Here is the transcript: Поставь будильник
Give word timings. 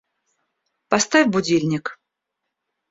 Поставь 0.89 1.27
будильник 1.33 1.99